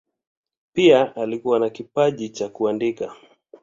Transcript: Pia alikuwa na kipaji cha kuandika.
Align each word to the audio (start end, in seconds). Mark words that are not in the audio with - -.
Pia 0.73 1.15
alikuwa 1.15 1.59
na 1.59 1.69
kipaji 1.69 2.29
cha 2.29 2.49
kuandika. 2.49 3.15